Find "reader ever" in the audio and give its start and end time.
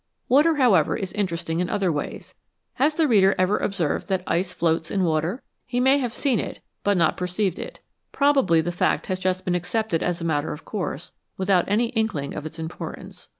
3.07-3.57